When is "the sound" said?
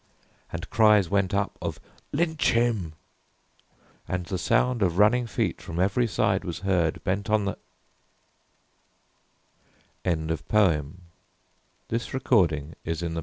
4.25-4.81